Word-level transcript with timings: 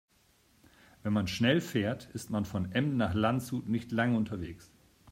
Wenn 1.03 1.13
man 1.13 1.27
schnell 1.27 1.61
fährt, 1.61 2.09
ist 2.15 2.31
man 2.31 2.43
von 2.45 2.71
Emden 2.71 2.97
nach 2.97 3.13
Landshut 3.13 3.69
nicht 3.69 3.91
lange 3.91 4.17
unterwegs 4.17 4.71